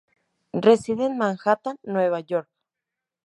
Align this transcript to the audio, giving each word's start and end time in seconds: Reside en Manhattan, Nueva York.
Reside 0.55 1.03
en 1.05 1.15
Manhattan, 1.19 1.77
Nueva 1.83 2.21
York. 2.21 2.49